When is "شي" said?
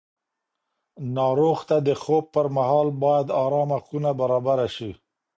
4.75-4.91